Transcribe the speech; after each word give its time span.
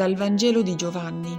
Dal 0.00 0.14
Vangelo 0.14 0.62
di 0.62 0.76
Giovanni. 0.76 1.38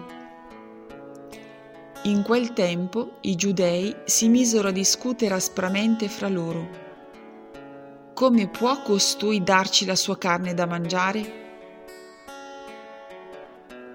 In 2.04 2.22
quel 2.22 2.54
tempo 2.54 3.14
i 3.22 3.36
giudei 3.36 3.96
si 4.06 4.30
misero 4.30 4.68
a 4.68 4.72
discutere 4.72 5.34
aspramente 5.34 6.08
fra 6.08 6.28
loro. 6.28 6.70
Come 8.14 8.50
può 8.50 8.84
costui 8.84 9.42
darci 9.42 9.84
la 9.88 9.96
sua 9.96 10.16
carne 10.20 10.54
da 10.54 10.68
mangiare? 10.68 11.34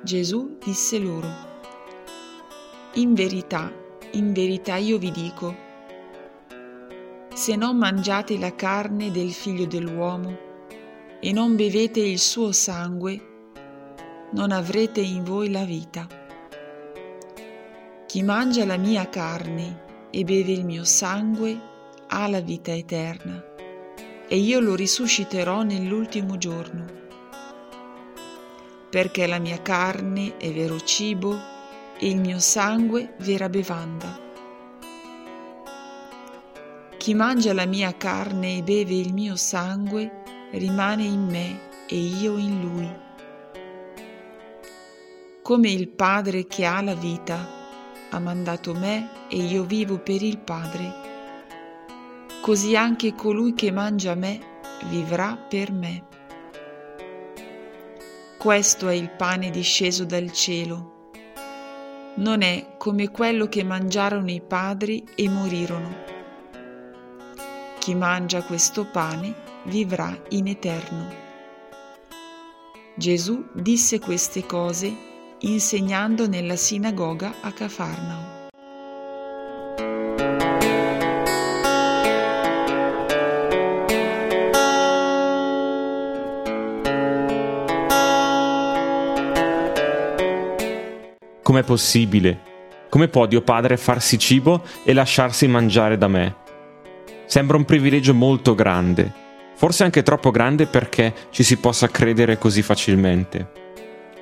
Gesù 0.02 0.58
disse 0.60 0.98
loro, 0.98 1.28
In 2.94 3.14
verità, 3.14 3.72
in 4.14 4.32
verità 4.32 4.74
io 4.74 4.98
vi 4.98 5.12
dico, 5.12 5.54
se 7.32 7.54
non 7.54 7.76
mangiate 7.76 8.36
la 8.36 8.52
carne 8.56 9.12
del 9.12 9.32
figlio 9.32 9.66
dell'uomo 9.66 10.36
e 11.20 11.32
non 11.32 11.54
bevete 11.54 12.00
il 12.00 12.18
suo 12.18 12.50
sangue, 12.50 13.34
non 14.36 14.52
avrete 14.52 15.00
in 15.00 15.24
voi 15.24 15.50
la 15.50 15.64
vita. 15.64 16.06
Chi 18.06 18.22
mangia 18.22 18.66
la 18.66 18.76
mia 18.76 19.08
carne 19.08 20.08
e 20.10 20.24
beve 20.24 20.52
il 20.52 20.66
mio 20.66 20.84
sangue 20.84 21.58
ha 22.08 22.28
la 22.28 22.40
vita 22.40 22.70
eterna, 22.70 23.42
e 24.28 24.36
io 24.36 24.60
lo 24.60 24.74
risusciterò 24.74 25.62
nell'ultimo 25.62 26.36
giorno. 26.36 26.84
Perché 28.90 29.26
la 29.26 29.38
mia 29.38 29.62
carne 29.62 30.36
è 30.36 30.52
vero 30.52 30.78
cibo 30.80 31.34
e 31.98 32.06
il 32.06 32.20
mio 32.20 32.38
sangue 32.38 33.14
vera 33.20 33.48
bevanda. 33.48 34.20
Chi 36.98 37.14
mangia 37.14 37.54
la 37.54 37.64
mia 37.64 37.96
carne 37.96 38.58
e 38.58 38.62
beve 38.62 38.96
il 38.96 39.14
mio 39.14 39.34
sangue 39.34 40.24
rimane 40.50 41.04
in 41.04 41.24
me 41.24 41.70
e 41.88 41.96
io 41.96 42.36
in 42.36 42.60
lui 42.60 43.04
come 45.46 45.70
il 45.70 45.86
Padre 45.86 46.48
che 46.48 46.64
ha 46.64 46.82
la 46.82 46.96
vita 46.96 47.38
ha 48.10 48.18
mandato 48.18 48.74
me 48.74 49.28
e 49.28 49.36
io 49.36 49.62
vivo 49.62 50.00
per 50.00 50.20
il 50.20 50.38
Padre, 50.38 50.92
così 52.40 52.74
anche 52.74 53.14
colui 53.14 53.54
che 53.54 53.70
mangia 53.70 54.16
me 54.16 54.40
vivrà 54.86 55.36
per 55.36 55.70
me. 55.70 56.04
Questo 58.36 58.88
è 58.88 58.94
il 58.94 59.08
pane 59.08 59.50
disceso 59.50 60.04
dal 60.04 60.32
cielo. 60.32 61.10
Non 62.16 62.42
è 62.42 62.74
come 62.76 63.12
quello 63.12 63.46
che 63.46 63.62
mangiarono 63.62 64.32
i 64.32 64.40
padri 64.40 65.04
e 65.14 65.28
morirono. 65.28 65.94
Chi 67.78 67.94
mangia 67.94 68.42
questo 68.42 68.84
pane 68.84 69.32
vivrà 69.66 70.12
in 70.30 70.48
eterno. 70.48 71.08
Gesù 72.96 73.46
disse 73.52 74.00
queste 74.00 74.44
cose 74.44 75.14
insegnando 75.40 76.26
nella 76.26 76.56
sinagoga 76.56 77.34
a 77.40 77.52
Cafarnao. 77.52 78.34
Com'è 91.42 91.62
possibile? 91.62 92.40
Come 92.88 93.08
può 93.08 93.26
Dio 93.26 93.42
Padre 93.42 93.76
farsi 93.76 94.18
cibo 94.18 94.64
e 94.84 94.92
lasciarsi 94.92 95.46
mangiare 95.46 95.96
da 95.96 96.08
me? 96.08 96.34
Sembra 97.26 97.56
un 97.56 97.64
privilegio 97.64 98.14
molto 98.14 98.54
grande, 98.54 99.12
forse 99.54 99.84
anche 99.84 100.02
troppo 100.02 100.30
grande 100.30 100.66
perché 100.66 101.14
ci 101.30 101.42
si 101.42 101.56
possa 101.58 101.88
credere 101.88 102.38
così 102.38 102.62
facilmente. 102.62 103.64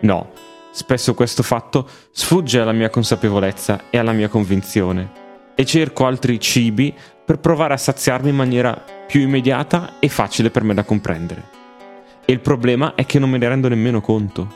No, 0.01 0.33
Spesso 0.75 1.15
questo 1.15 1.45
fatto 1.45 1.89
sfugge 2.11 2.59
alla 2.59 2.73
mia 2.73 2.91
consapevolezza 2.91 3.85
e 3.91 3.99
alla 3.99 4.11
mia 4.11 4.27
convinzione 4.27 5.09
e 5.55 5.65
cerco 5.65 6.05
altri 6.05 6.41
cibi 6.41 6.93
per 7.25 7.39
provare 7.39 7.75
a 7.75 7.77
saziarmi 7.77 8.31
in 8.31 8.35
maniera 8.35 8.85
più 9.07 9.21
immediata 9.21 10.01
e 10.01 10.09
facile 10.09 10.51
per 10.51 10.65
me 10.65 10.75
da 10.75 10.83
comprendere. 10.83 11.45
E 12.25 12.33
il 12.33 12.41
problema 12.41 12.97
è 12.97 13.07
che 13.07 13.21
non 13.21 13.31
me 13.31 13.39
ne 13.39 13.49
rendo 13.49 13.69
nemmeno 13.69 14.01
conto. 14.01 14.53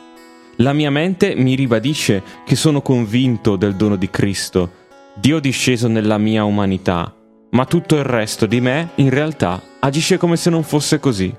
La 0.57 0.73
mia 0.73 0.91
mente 0.91 1.37
mi 1.37 1.55
ribadisce 1.55 2.25
che 2.45 2.57
sono 2.57 2.83
convinto 2.83 3.55
del 3.55 3.77
dono 3.77 3.95
di 3.95 4.11
Cristo, 4.11 4.73
Dio 5.15 5.39
disceso 5.39 5.87
nella 5.87 6.19
mia 6.19 6.43
umanità, 6.43 7.15
ma 7.51 7.65
tutto 7.65 7.95
il 7.95 8.03
resto 8.03 8.45
di 8.47 8.61
me 8.61 8.89
in 8.97 9.11
realtà 9.11 9.63
agisce 9.79 10.17
come 10.17 10.37
se 10.37 10.51
non 10.51 10.65
fosse 10.65 10.99
così. 10.99 11.33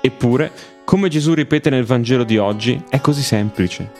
Eppure 0.00 0.73
come 0.84 1.08
Gesù 1.08 1.32
ripete 1.32 1.70
nel 1.70 1.86
Vangelo 1.86 2.24
di 2.24 2.36
oggi, 2.36 2.82
è 2.90 3.00
così 3.00 3.22
semplice. 3.22 3.90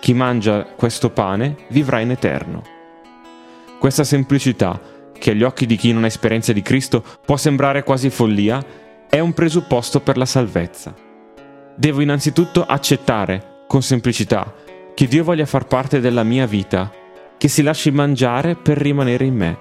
Chi 0.00 0.14
mangia 0.14 0.64
questo 0.64 1.10
pane 1.10 1.56
vivrà 1.68 2.00
in 2.00 2.10
eterno. 2.10 2.62
Questa 3.78 4.02
semplicità, 4.02 4.80
che 5.12 5.32
agli 5.32 5.42
occhi 5.42 5.66
di 5.66 5.76
chi 5.76 5.92
non 5.92 6.04
ha 6.04 6.06
esperienza 6.06 6.54
di 6.54 6.62
Cristo 6.62 7.04
può 7.24 7.36
sembrare 7.36 7.82
quasi 7.82 8.08
follia, 8.08 8.64
è 9.10 9.20
un 9.20 9.34
presupposto 9.34 10.00
per 10.00 10.16
la 10.16 10.24
salvezza. 10.24 10.94
Devo 11.76 12.00
innanzitutto 12.00 12.64
accettare, 12.64 13.64
con 13.68 13.82
semplicità, 13.82 14.54
che 14.94 15.06
Dio 15.06 15.24
voglia 15.24 15.46
far 15.46 15.66
parte 15.66 16.00
della 16.00 16.22
mia 16.22 16.46
vita, 16.46 16.90
che 17.36 17.48
si 17.48 17.62
lasci 17.62 17.90
mangiare 17.90 18.56
per 18.56 18.78
rimanere 18.78 19.26
in 19.26 19.36
me. 19.36 19.58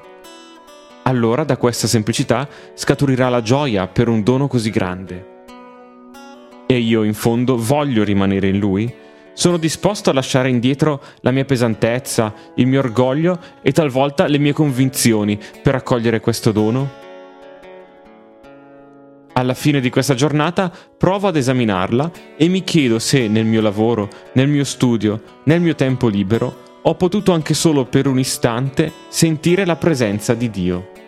Allora 1.04 1.44
da 1.44 1.58
questa 1.58 1.88
semplicità 1.88 2.48
scaturirà 2.74 3.28
la 3.28 3.42
gioia 3.42 3.88
per 3.88 4.08
un 4.08 4.24
dono 4.24 4.48
così 4.48 4.70
grande 4.70 5.31
e 6.74 6.80
io 6.80 7.04
in 7.04 7.14
fondo 7.14 7.58
voglio 7.58 8.04
rimanere 8.04 8.48
in 8.48 8.58
Lui? 8.58 8.94
Sono 9.34 9.58
disposto 9.58 10.10
a 10.10 10.14
lasciare 10.14 10.50
indietro 10.50 11.02
la 11.22 11.32
mia 11.32 11.44
pesantezza, 11.44 12.34
il 12.56 12.68
mio 12.68 12.80
orgoglio 12.80 13.40
e 13.62 13.72
talvolta 13.72 14.28
le 14.28 14.38
mie 14.38 14.54
convinzioni 14.54 15.38
per 15.62 15.76
accogliere 15.76 16.22
questo 16.22 16.52
dono? 16.52 17.00
Alla 19.34 19.54
fine 19.54 19.82
di 19.82 19.90
questa 19.90 20.14
giornata 20.14 20.72
provo 20.98 21.28
ad 21.28 21.36
esaminarla 21.36 22.12
e 22.38 22.48
mi 22.48 22.64
chiedo 22.64 23.00
se 23.00 23.28
nel 23.28 23.46
mio 23.46 23.62
lavoro, 23.62 24.08
nel 24.34 24.48
mio 24.48 24.64
studio, 24.64 25.22
nel 25.46 25.60
mio 25.60 25.76
tempo 25.76 26.08
libero, 26.08 26.80
ho 26.84 26.96
potuto 26.96 27.34
anche 27.34 27.54
solo 27.54 27.86
per 27.86 28.08
un 28.08 28.20
istante 28.20 28.92
sentire 29.10 29.66
la 29.66 29.76
presenza 29.76 30.34
di 30.34 30.50
Dio. 30.50 31.01